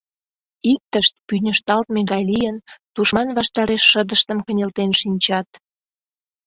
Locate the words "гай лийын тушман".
2.11-3.29